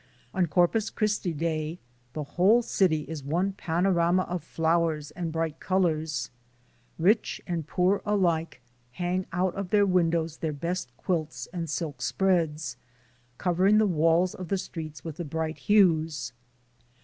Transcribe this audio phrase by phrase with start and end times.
[0.33, 1.77] On Corpus Christi day
[2.13, 6.31] the whole city is one panorama of flowers and bright colors.
[6.97, 8.61] Rich and poor alike
[8.93, 12.77] hang out of their windows their best quilts and silk spreads,
[13.37, 16.33] covering the walls of the streets witli the bright hues.